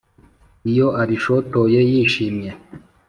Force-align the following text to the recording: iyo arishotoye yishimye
iyo 0.69 0.87
arishotoye 1.01 1.79
yishimye 1.89 2.51